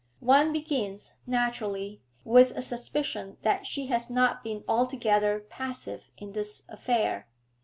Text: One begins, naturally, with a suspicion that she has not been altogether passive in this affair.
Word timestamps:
One 0.19 0.51
begins, 0.51 1.13
naturally, 1.27 2.01
with 2.23 2.53
a 2.57 2.61
suspicion 2.63 3.37
that 3.43 3.67
she 3.67 3.85
has 3.85 4.09
not 4.09 4.43
been 4.43 4.63
altogether 4.67 5.45
passive 5.47 6.09
in 6.17 6.31
this 6.31 6.63
affair. 6.67 7.27